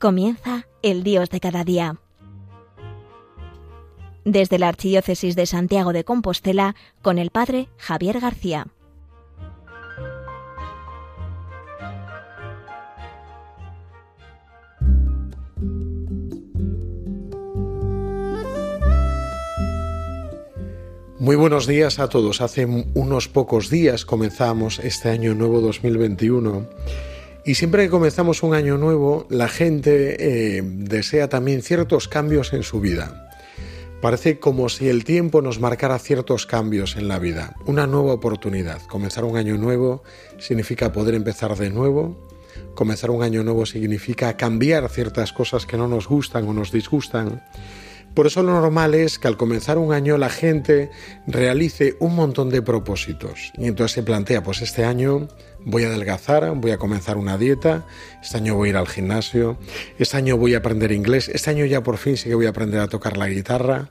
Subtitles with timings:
[0.00, 2.00] Comienza el Dios de cada día.
[4.24, 8.68] Desde la Archidiócesis de Santiago de Compostela, con el Padre Javier García.
[21.18, 22.40] Muy buenos días a todos.
[22.40, 27.09] Hace unos pocos días comenzamos este año nuevo 2021
[27.44, 32.62] y siempre que comenzamos un año nuevo, la gente eh, desea también ciertos cambios en
[32.62, 33.28] su vida.
[34.00, 38.80] Parece como si el tiempo nos marcara ciertos cambios en la vida, una nueva oportunidad.
[38.86, 40.02] Comenzar un año nuevo
[40.38, 42.28] significa poder empezar de nuevo.
[42.74, 47.42] Comenzar un año nuevo significa cambiar ciertas cosas que no nos gustan o nos disgustan.
[48.14, 50.90] Por eso lo normal es que al comenzar un año la gente
[51.26, 55.28] realice un montón de propósitos y entonces se plantea, pues este año
[55.64, 57.86] voy a adelgazar, voy a comenzar una dieta,
[58.22, 59.56] este año voy a ir al gimnasio,
[59.98, 62.50] este año voy a aprender inglés, este año ya por fin sí que voy a
[62.50, 63.90] aprender a tocar la guitarra.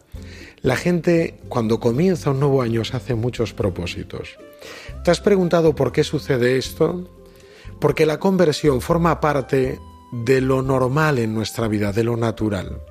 [0.61, 4.37] La gente cuando comienza un nuevo año se hace muchos propósitos.
[5.03, 7.09] ¿Te has preguntado por qué sucede esto?
[7.79, 9.79] Porque la conversión forma parte
[10.11, 12.81] de lo normal en nuestra vida, de lo natural.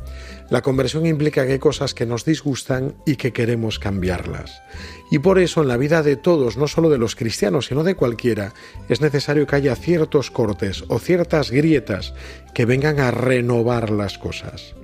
[0.50, 4.62] La conversión implica que hay cosas que nos disgustan y que queremos cambiarlas.
[5.10, 7.94] Y por eso en la vida de todos, no solo de los cristianos, sino de
[7.94, 8.54] cualquiera,
[8.88, 12.14] es necesario que haya ciertos cortes o ciertas grietas
[12.54, 14.74] que vengan a renovar las cosas.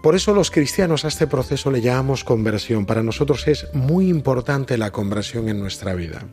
[0.00, 2.86] Por eso los cristianos a este proceso le llamamos conversión.
[2.86, 6.26] Para nosotros es muy importante la conversión en nuestra vida.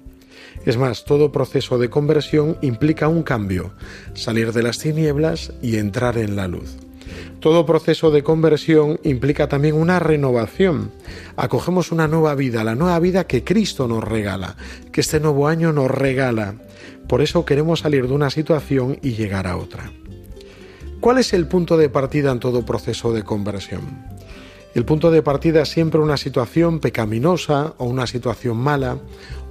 [0.65, 3.71] Es más, todo proceso de conversión implica un cambio,
[4.13, 6.77] salir de las tinieblas y entrar en la luz.
[7.39, 10.91] Todo proceso de conversión implica también una renovación.
[11.35, 14.57] Acogemos una nueva vida, la nueva vida que Cristo nos regala,
[14.91, 16.55] que este nuevo año nos regala.
[17.07, 19.91] Por eso queremos salir de una situación y llegar a otra.
[20.99, 23.81] ¿Cuál es el punto de partida en todo proceso de conversión?
[24.75, 28.99] El punto de partida es siempre una situación pecaminosa o una situación mala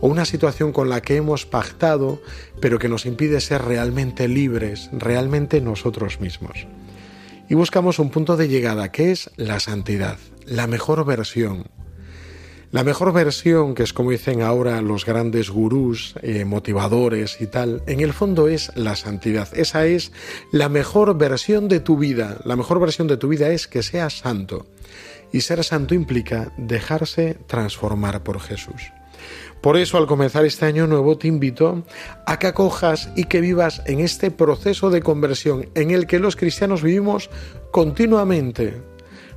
[0.00, 2.22] o una situación con la que hemos pactado
[2.60, 6.68] pero que nos impide ser realmente libres, realmente nosotros mismos
[7.50, 11.64] y buscamos un punto de llegada que es la santidad, la mejor versión.
[12.70, 17.82] La mejor versión, que es como dicen ahora los grandes gurús, eh, motivadores y tal,
[17.88, 19.48] en el fondo es la santidad.
[19.52, 20.12] Esa es
[20.52, 22.38] la mejor versión de tu vida.
[22.44, 24.66] La mejor versión de tu vida es que seas santo.
[25.32, 28.92] Y ser santo implica dejarse transformar por Jesús.
[29.60, 31.82] Por eso al comenzar este año nuevo te invito
[32.26, 36.36] a que acojas y que vivas en este proceso de conversión en el que los
[36.36, 37.28] cristianos vivimos
[37.70, 38.80] continuamente,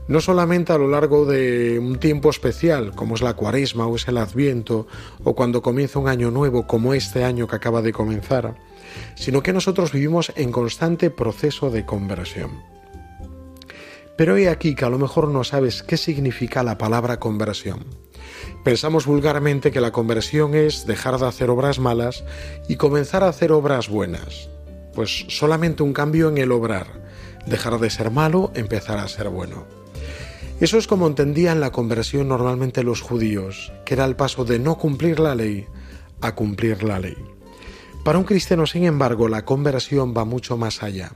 [0.07, 4.07] no solamente a lo largo de un tiempo especial, como es la cuaresma o es
[4.07, 4.88] el adviento,
[5.25, 8.55] o cuando comienza un año nuevo como este año que acaba de comenzar,
[9.16, 12.73] sino que nosotros vivimos en constante proceso de conversión.
[14.23, 17.84] Pero he aquí que a lo mejor no sabes qué significa la palabra conversión.
[18.63, 22.23] Pensamos vulgarmente que la conversión es dejar de hacer obras malas
[22.69, 24.50] y comenzar a hacer obras buenas.
[24.94, 26.88] Pues solamente un cambio en el obrar.
[27.47, 29.66] Dejar de ser malo, empezar a ser bueno.
[30.61, 34.78] Eso es como entendían la conversión normalmente los judíos, que era el paso de no
[34.78, 35.67] cumplir la ley
[36.22, 37.17] a cumplir la ley.
[38.05, 41.11] Para un cristiano, sin embargo, la conversión va mucho más allá.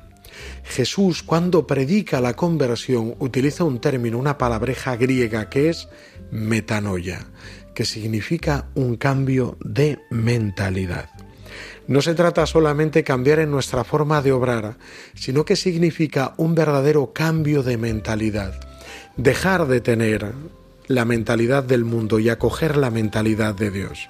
[0.64, 5.88] Jesús, cuando predica la conversión, utiliza un término, una palabreja griega que es
[6.32, 7.28] metanoia,
[7.74, 11.10] que significa un cambio de mentalidad.
[11.88, 14.78] No se trata solamente cambiar en nuestra forma de obrar,
[15.16, 18.60] sino que significa un verdadero cambio de mentalidad.
[19.16, 20.34] Dejar de tener
[20.88, 24.10] la mentalidad del mundo y acoger la mentalidad de Dios.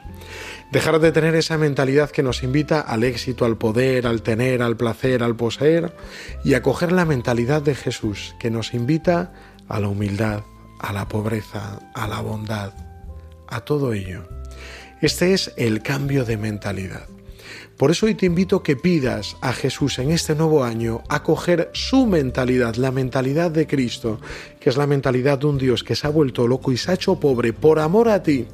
[0.71, 4.77] Dejar de tener esa mentalidad que nos invita al éxito, al poder, al tener, al
[4.77, 5.95] placer, al poseer,
[6.43, 9.33] y acoger la mentalidad de Jesús, que nos invita
[9.67, 10.43] a la humildad,
[10.79, 12.73] a la pobreza, a la bondad,
[13.47, 14.27] a todo ello.
[15.01, 17.07] Este es el cambio de mentalidad.
[17.77, 21.69] Por eso hoy te invito a que pidas a Jesús en este nuevo año acoger
[21.73, 24.19] su mentalidad, la mentalidad de Cristo,
[24.59, 26.95] que es la mentalidad de un Dios que se ha vuelto loco y se ha
[26.95, 28.47] hecho pobre por amor a ti,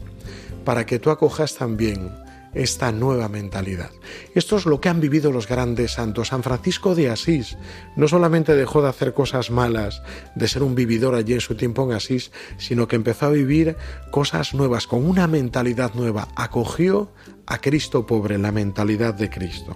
[0.66, 2.12] para que tú acojas también
[2.54, 3.92] esta nueva mentalidad.
[4.36, 6.28] Esto es lo que han vivido los grandes santos.
[6.28, 7.58] San Francisco de Asís
[7.96, 10.04] no solamente dejó de hacer cosas malas,
[10.36, 13.78] de ser un vividor allí en su tiempo en Asís, sino que empezó a vivir
[14.12, 16.28] cosas nuevas, con una mentalidad nueva.
[16.36, 17.10] Acogió
[17.46, 19.76] a Cristo pobre, la mentalidad de Cristo.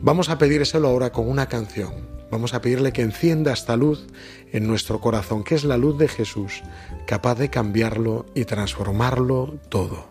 [0.00, 2.10] Vamos a pedírselo ahora con una canción.
[2.30, 4.06] Vamos a pedirle que encienda esta luz
[4.52, 6.62] en nuestro corazón, que es la luz de Jesús,
[7.06, 10.06] capaz de cambiarlo y transformarlo todo.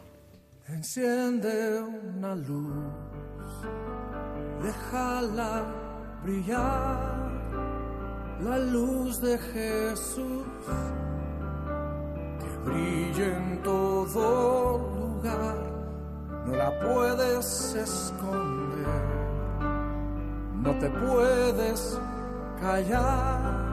[0.67, 2.71] Enciende una luz,
[4.63, 5.65] déjala
[6.23, 7.31] brillar
[8.43, 10.45] la luz de Jesús,
[12.39, 15.70] que brille en todo lugar,
[16.45, 18.87] no la puedes esconder,
[20.61, 21.99] no te puedes
[22.59, 23.71] callar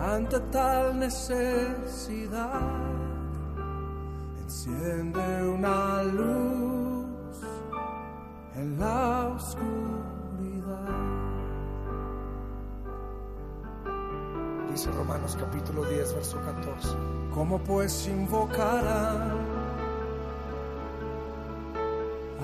[0.00, 2.60] ante tal necesidad.
[4.42, 7.40] Enciende una luz
[8.56, 9.70] en la oscuridad.
[14.70, 16.96] Dice Romanos capítulo 10, verso 14.
[17.34, 19.59] ¿Cómo pues invocarán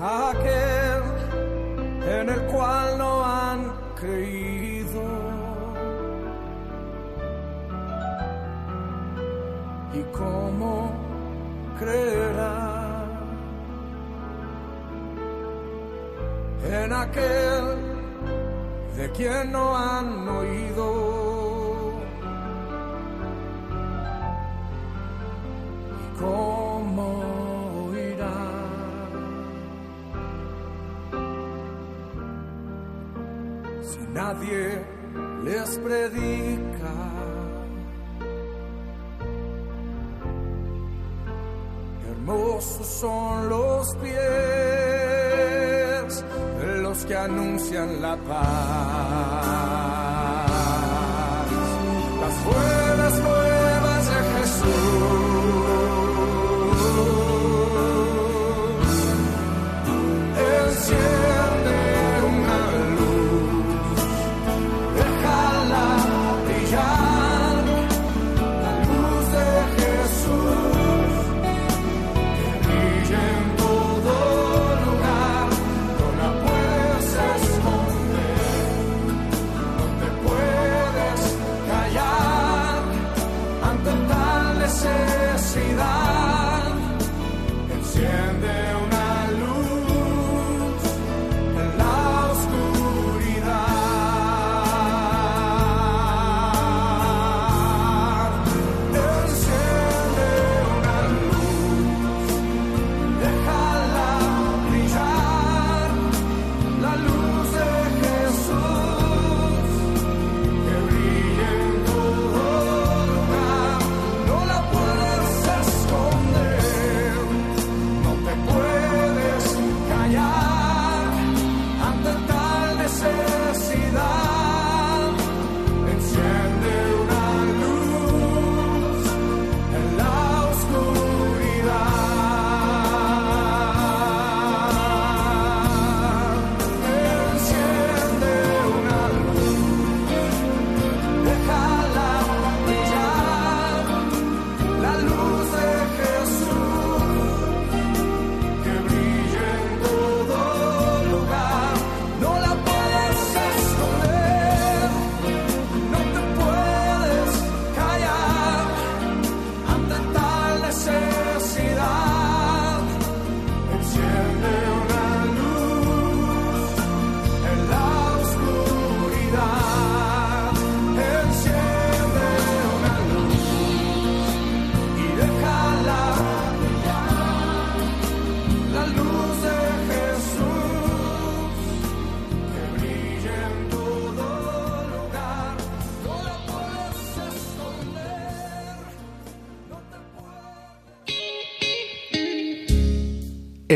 [0.01, 1.01] aquel
[2.07, 5.01] en el cual no han creído?
[9.93, 10.91] ¿Y cómo
[11.79, 13.07] creerán
[16.63, 17.63] en aquel
[18.95, 21.06] de quien no han oído?
[34.27, 34.83] Nadie
[35.45, 36.95] les predica,
[42.09, 44.15] hermosos son los pies
[46.59, 48.37] de los que anuncian la paz.
[52.21, 53.36] Las buenas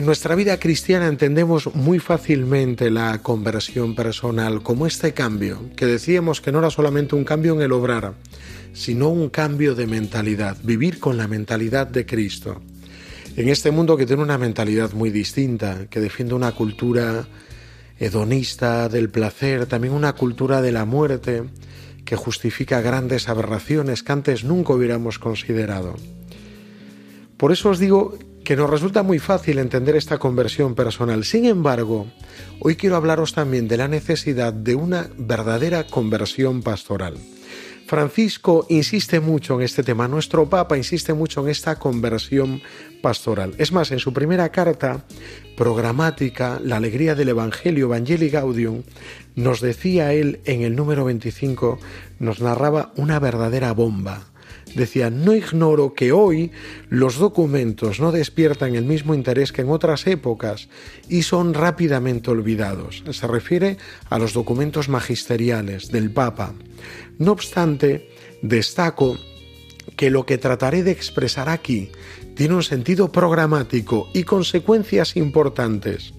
[0.01, 6.41] En nuestra vida cristiana entendemos muy fácilmente la conversión personal como este cambio, que decíamos
[6.41, 8.15] que no era solamente un cambio en el obrar,
[8.73, 12.63] sino un cambio de mentalidad, vivir con la mentalidad de Cristo.
[13.35, 17.27] En este mundo que tiene una mentalidad muy distinta, que defiende una cultura
[17.99, 21.43] hedonista del placer, también una cultura de la muerte,
[22.05, 25.95] que justifica grandes aberraciones que antes nunca hubiéramos considerado.
[27.37, 31.23] Por eso os digo que nos resulta muy fácil entender esta conversión personal.
[31.23, 32.07] Sin embargo,
[32.59, 37.17] hoy quiero hablaros también de la necesidad de una verdadera conversión pastoral.
[37.85, 42.61] Francisco insiste mucho en este tema, nuestro Papa insiste mucho en esta conversión
[43.01, 43.53] pastoral.
[43.57, 45.03] Es más, en su primera carta
[45.57, 48.83] programática, La alegría del Evangelio, Evangelii Gaudium,
[49.35, 51.79] nos decía él en el número 25,
[52.19, 54.30] nos narraba una verdadera bomba
[54.75, 56.51] decía, no ignoro que hoy
[56.89, 60.69] los documentos no despiertan el mismo interés que en otras épocas
[61.09, 63.03] y son rápidamente olvidados.
[63.11, 63.77] Se refiere
[64.09, 66.53] a los documentos magisteriales del Papa.
[67.17, 68.09] No obstante,
[68.41, 69.17] destaco
[69.95, 71.91] que lo que trataré de expresar aquí
[72.35, 76.13] tiene un sentido programático y consecuencias importantes.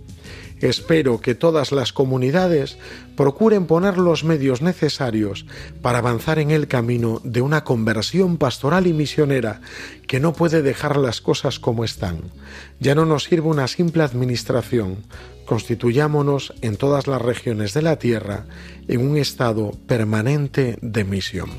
[0.63, 2.79] Espero que todas las comunidades
[3.17, 5.45] procuren poner los medios necesarios
[5.83, 9.61] para avanzar en el camino de una conversión pastoral y misionera
[10.07, 12.21] que no puede dejar las cosas como están.
[12.79, 14.99] Ya no nos sirve una simple administración.
[15.47, 18.47] Constituyámonos en todas las regiones de la tierra
[18.87, 21.51] en un estado permanente de misión.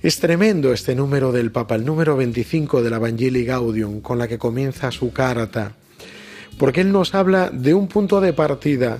[0.00, 4.38] Es tremendo este número del Papa, el número 25 del Evangelii Gaudium, con la que
[4.38, 5.74] comienza su carta
[6.58, 8.98] porque Él nos habla de un punto de partida,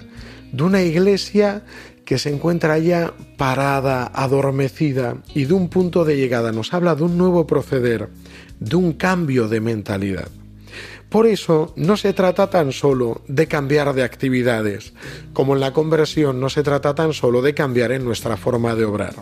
[0.52, 1.62] de una iglesia
[2.04, 6.52] que se encuentra ya parada, adormecida, y de un punto de llegada.
[6.52, 8.08] Nos habla de un nuevo proceder,
[8.58, 10.28] de un cambio de mentalidad.
[11.08, 14.94] Por eso no se trata tan solo de cambiar de actividades,
[15.32, 18.86] como en la conversión no se trata tan solo de cambiar en nuestra forma de
[18.86, 19.14] obrar.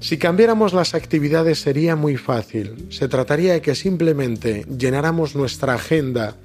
[0.00, 2.86] Si cambiáramos las actividades sería muy fácil.
[2.90, 6.36] Se trataría de que simplemente llenáramos nuestra agenda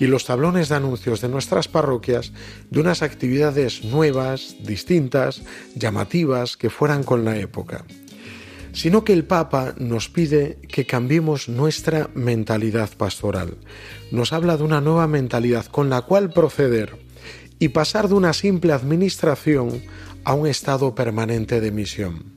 [0.00, 2.32] y los tablones de anuncios de nuestras parroquias
[2.68, 5.42] de unas actividades nuevas, distintas,
[5.76, 7.84] llamativas, que fueran con la época.
[8.72, 13.56] Sino que el Papa nos pide que cambiemos nuestra mentalidad pastoral.
[14.10, 16.98] Nos habla de una nueva mentalidad con la cual proceder
[17.60, 19.80] y pasar de una simple administración
[20.24, 22.35] a un estado permanente de misión.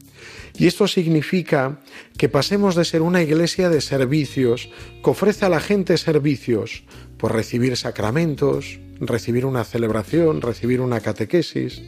[0.58, 1.80] Y esto significa
[2.18, 4.70] que pasemos de ser una iglesia de servicios
[5.04, 6.84] que ofrece a la gente servicios
[7.18, 11.82] por recibir sacramentos, recibir una celebración, recibir una catequesis,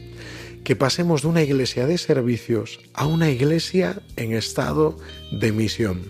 [0.64, 4.96] que pasemos de una iglesia de servicios a una iglesia en estado
[5.32, 6.02] de misión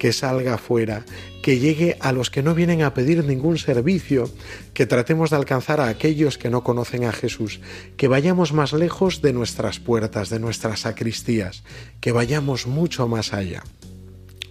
[0.00, 1.04] que salga afuera,
[1.42, 4.30] que llegue a los que no vienen a pedir ningún servicio,
[4.72, 7.60] que tratemos de alcanzar a aquellos que no conocen a Jesús,
[7.98, 11.64] que vayamos más lejos de nuestras puertas, de nuestras sacristías,
[12.00, 13.62] que vayamos mucho más allá.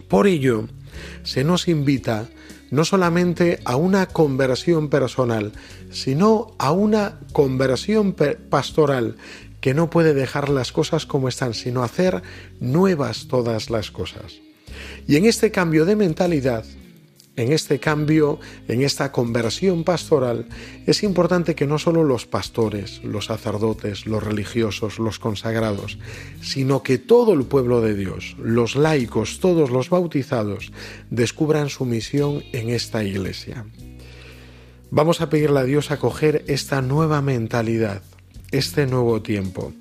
[0.07, 0.67] Por ello,
[1.23, 2.27] se nos invita
[2.69, 5.53] no solamente a una conversión personal,
[5.89, 8.15] sino a una conversión
[8.51, 9.17] pastoral
[9.61, 12.21] que no puede dejar las cosas como están, sino hacer
[12.59, 14.41] nuevas todas las cosas.
[15.07, 16.65] Y en este cambio de mentalidad,
[17.39, 20.47] en este cambio, en esta conversión pastoral,
[20.85, 25.97] es importante que no solo los pastores, los sacerdotes, los religiosos, los consagrados,
[26.41, 30.73] sino que todo el pueblo de Dios, los laicos, todos los bautizados,
[31.09, 33.65] descubran su misión en esta iglesia.
[34.91, 38.01] Vamos a pedirle a Dios acoger esta nueva mentalidad,
[38.51, 39.71] este nuevo tiempo.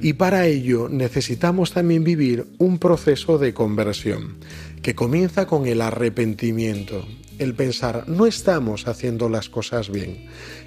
[0.00, 4.36] Y para ello necesitamos también vivir un proceso de conversión
[4.82, 7.06] que comienza con el arrepentimiento,
[7.38, 10.26] el pensar, no estamos haciendo las cosas bien.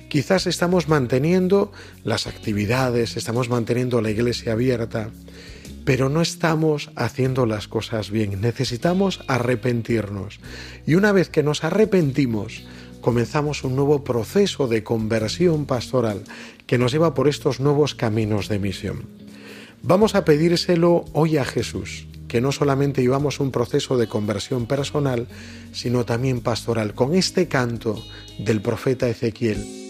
[0.10, 1.72] Quizás estamos manteniendo
[2.04, 5.10] las actividades, estamos manteniendo la iglesia abierta,
[5.86, 8.42] pero no estamos haciendo las cosas bien.
[8.42, 10.40] Necesitamos arrepentirnos.
[10.86, 12.64] Y una vez que nos arrepentimos,
[13.02, 16.24] comenzamos un nuevo proceso de conversión pastoral
[16.68, 19.08] que nos lleva por estos nuevos caminos de misión.
[19.82, 25.28] Vamos a pedírselo hoy a Jesús, que no solamente llevamos un proceso de conversión personal,
[25.72, 28.04] sino también pastoral, con este canto
[28.38, 29.89] del profeta Ezequiel.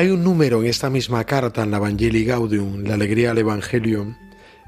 [0.00, 4.16] Hay un número en esta misma carta, en la Evangelii Gaudium, la alegría al Evangelio,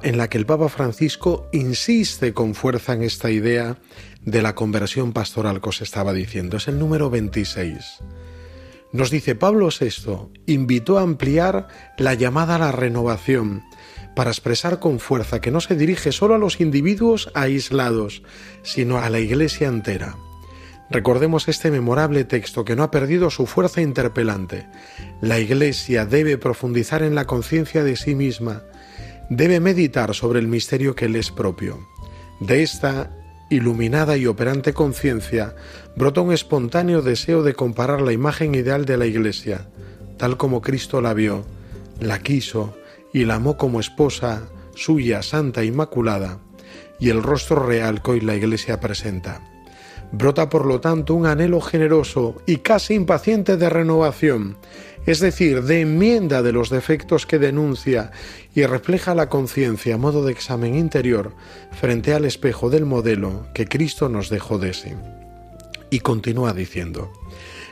[0.02, 3.78] en la que el Papa Francisco insiste con fuerza en esta idea
[4.20, 6.58] de la conversión pastoral que os estaba diciendo.
[6.58, 7.78] Es el número 26.
[8.92, 11.66] Nos dice Pablo VI, invitó a ampliar
[11.96, 13.62] la llamada a la renovación
[14.14, 18.22] para expresar con fuerza que no se dirige solo a los individuos aislados,
[18.62, 20.14] sino a la Iglesia entera.
[20.92, 24.66] Recordemos este memorable texto que no ha perdido su fuerza interpelante.
[25.22, 28.62] La Iglesia debe profundizar en la conciencia de sí misma,
[29.31, 31.78] debe meditar sobre el misterio que le es propio.
[32.40, 33.11] De esta
[33.48, 35.55] iluminada y operante conciencia
[35.96, 39.68] brota un espontáneo deseo de comparar la imagen ideal de la Iglesia,
[40.18, 41.46] tal como Cristo la vio,
[42.00, 42.76] la quiso
[43.14, 44.42] y la amó como esposa
[44.74, 46.40] suya, santa, inmaculada,
[47.00, 49.51] y el rostro real que hoy la Iglesia presenta.
[50.12, 54.59] Brota por lo tanto un anhelo generoso y casi impaciente de renovación,
[55.07, 58.11] es decir, de enmienda de los defectos que denuncia
[58.55, 61.35] y refleja la conciencia a modo de examen interior
[61.72, 64.92] frente al espejo del modelo que Cristo nos dejó de sí.
[65.90, 67.11] Y continúa diciendo,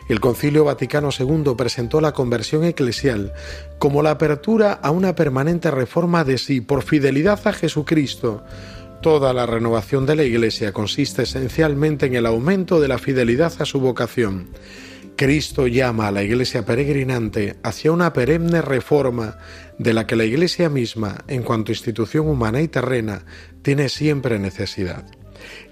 [0.08, 3.32] el Concilio Vaticano II presentó la conversión eclesial
[3.78, 8.42] como la apertura a una permanente reforma de sí por fidelidad a Jesucristo,
[9.02, 13.64] Toda la renovación de la Iglesia consiste esencialmente en el aumento de la fidelidad a
[13.64, 14.48] su vocación.
[15.16, 19.38] Cristo llama a la Iglesia peregrinante hacia una perenne reforma
[19.78, 23.24] de la que la Iglesia misma, en cuanto institución humana y terrena,
[23.62, 25.06] tiene siempre necesidad.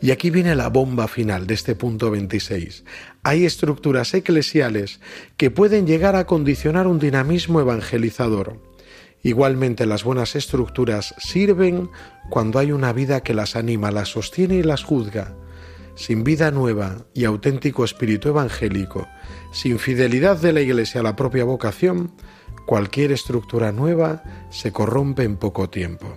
[0.01, 2.85] Y aquí viene la bomba final de este punto 26.
[3.25, 5.01] Hay estructuras eclesiales
[5.37, 8.68] que pueden llegar a condicionar un dinamismo evangelizador.
[9.23, 11.91] Igualmente las buenas estructuras sirven
[12.31, 15.35] cuando hay una vida que las anima, las sostiene y las juzga.
[15.95, 19.09] Sin vida nueva y auténtico espíritu evangélico,
[19.53, 22.13] sin fidelidad de la Iglesia a la propia vocación,
[22.67, 26.17] cualquier estructura nueva se corrompe en poco tiempo.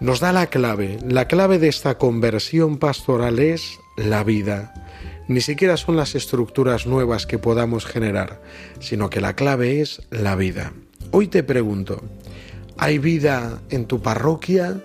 [0.00, 4.74] Nos da la clave, la clave de esta conversión pastoral es la vida.
[5.28, 8.42] Ni siquiera son las estructuras nuevas que podamos generar,
[8.80, 10.72] sino que la clave es la vida.
[11.16, 12.02] Hoy te pregunto,
[12.76, 14.82] ¿hay vida en tu parroquia,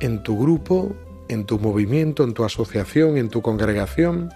[0.00, 0.96] en tu grupo,
[1.28, 4.30] en tu movimiento, en tu asociación, en tu congregación?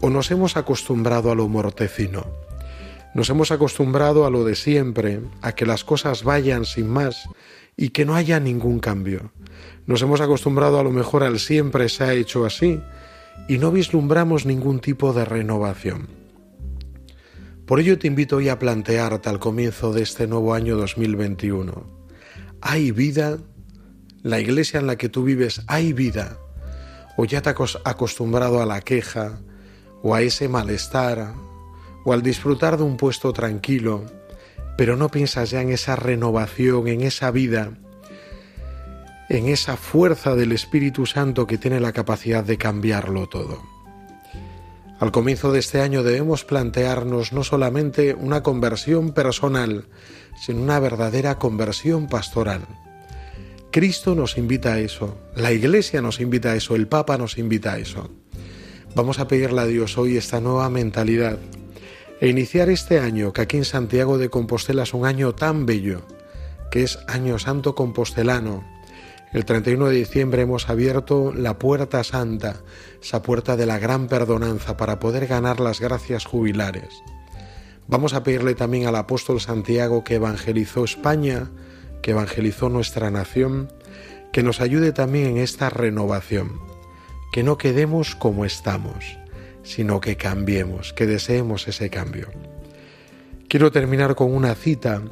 [0.00, 2.24] ¿O nos hemos acostumbrado a lo mortecino?
[3.14, 7.28] Nos hemos acostumbrado a lo de siempre, a que las cosas vayan sin más
[7.76, 9.32] y que no haya ningún cambio.
[9.86, 12.80] Nos hemos acostumbrado a lo mejor al siempre se ha hecho así
[13.48, 16.17] y no vislumbramos ningún tipo de renovación.
[17.68, 21.84] Por ello te invito hoy a plantearte al comienzo de este nuevo año 2021.
[22.62, 23.36] ¿Hay vida?
[24.22, 26.38] ¿La iglesia en la que tú vives hay vida?
[27.18, 29.40] ¿O ya te has acostumbrado a la queja
[30.02, 31.34] o a ese malestar
[32.06, 34.02] o al disfrutar de un puesto tranquilo,
[34.78, 37.72] pero no piensas ya en esa renovación, en esa vida,
[39.28, 43.77] en esa fuerza del Espíritu Santo que tiene la capacidad de cambiarlo todo?
[44.98, 49.86] Al comienzo de este año debemos plantearnos no solamente una conversión personal,
[50.44, 52.62] sino una verdadera conversión pastoral.
[53.70, 57.74] Cristo nos invita a eso, la Iglesia nos invita a eso, el Papa nos invita
[57.74, 58.10] a eso.
[58.94, 61.38] Vamos a pedirle a Dios hoy esta nueva mentalidad
[62.20, 66.02] e iniciar este año, que aquí en Santiago de Compostela es un año tan bello,
[66.72, 68.64] que es Año Santo Compostelano,
[69.32, 72.56] el 31 de diciembre hemos abierto la puerta santa,
[73.02, 77.02] esa puerta de la gran perdonanza para poder ganar las gracias jubilares.
[77.86, 81.50] Vamos a pedirle también al apóstol Santiago que evangelizó España,
[82.02, 83.72] que evangelizó nuestra nación,
[84.32, 86.60] que nos ayude también en esta renovación,
[87.32, 89.18] que no quedemos como estamos,
[89.62, 92.28] sino que cambiemos, que deseemos ese cambio.
[93.48, 95.02] Quiero terminar con una cita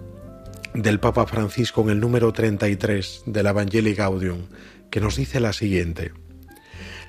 [0.76, 4.42] del Papa Francisco en el número 33 del Evangelii Gaudium,
[4.90, 6.12] que nos dice la siguiente.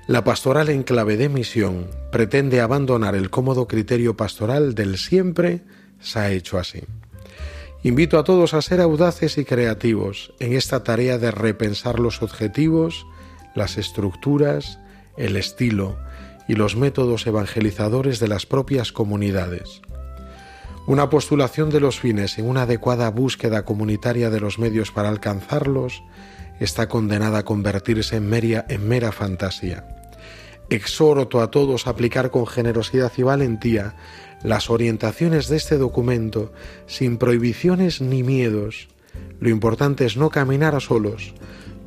[0.08, 5.64] La pastoral en clave de misión pretende abandonar el cómodo criterio pastoral del siempre
[6.00, 6.84] se ha hecho así.
[7.84, 13.06] Invito a todos a ser audaces y creativos en esta tarea de repensar los objetivos,
[13.54, 14.80] las estructuras,
[15.18, 15.98] el estilo
[16.48, 19.82] y los métodos evangelizadores de las propias comunidades
[20.88, 26.02] una postulación de los fines en una adecuada búsqueda comunitaria de los medios para alcanzarlos
[26.62, 29.86] está condenada a convertirse en, en mera fantasía.
[30.70, 33.96] Exhorto a todos a aplicar con generosidad y valentía
[34.44, 36.54] las orientaciones de este documento
[36.88, 38.88] sin prohibiciones ni miedos.
[39.42, 41.34] Lo importante es no caminar a solos,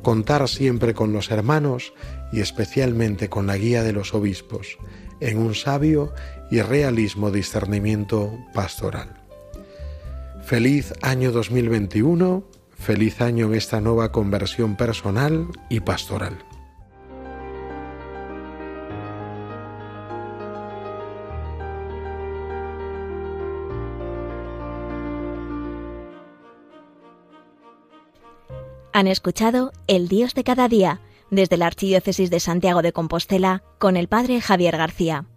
[0.03, 1.91] contar siempre con los hermanos
[2.31, 4.77] y especialmente con la guía de los obispos,
[5.19, 6.13] en un sabio
[6.51, 9.15] y realismo discernimiento pastoral.
[10.43, 12.43] Feliz año 2021,
[12.77, 16.37] feliz año en esta nueva conversión personal y pastoral.
[28.93, 33.95] Han escuchado El Dios de cada día desde la Archidiócesis de Santiago de Compostela con
[33.95, 35.30] el Padre Javier García.